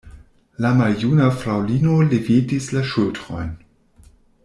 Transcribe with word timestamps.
La 0.63 0.69
maljuna 0.77 1.27
fraŭlino 1.43 1.99
levetis 2.13 2.71
la 2.79 2.83
ŝultrojn. 2.95 3.53